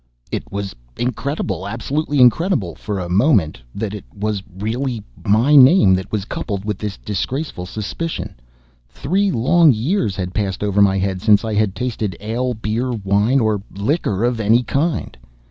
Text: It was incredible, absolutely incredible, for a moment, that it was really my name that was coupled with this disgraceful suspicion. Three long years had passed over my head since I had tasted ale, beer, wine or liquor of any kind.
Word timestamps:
It 0.31 0.51
was 0.51 0.75
incredible, 0.97 1.67
absolutely 1.67 2.19
incredible, 2.19 2.73
for 2.73 2.97
a 2.97 3.07
moment, 3.07 3.61
that 3.75 3.93
it 3.93 4.03
was 4.17 4.41
really 4.57 5.03
my 5.27 5.55
name 5.55 5.93
that 5.93 6.11
was 6.11 6.25
coupled 6.25 6.65
with 6.65 6.79
this 6.79 6.97
disgraceful 6.97 7.67
suspicion. 7.67 8.33
Three 8.89 9.29
long 9.29 9.71
years 9.71 10.15
had 10.15 10.33
passed 10.33 10.63
over 10.63 10.81
my 10.81 10.97
head 10.97 11.21
since 11.21 11.45
I 11.45 11.53
had 11.53 11.75
tasted 11.75 12.17
ale, 12.19 12.55
beer, 12.55 12.91
wine 12.91 13.39
or 13.39 13.61
liquor 13.75 14.23
of 14.23 14.39
any 14.39 14.63
kind. 14.63 15.15